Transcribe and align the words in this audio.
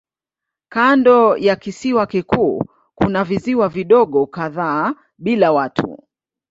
Kando 0.69 1.37
ya 1.37 1.55
kisiwa 1.55 2.07
kikuu 2.07 2.63
kuna 2.95 3.23
visiwa 3.23 3.69
vidogo 3.69 4.25
kadhaa 4.27 4.95
bila 5.17 5.51
watu. 5.51 6.03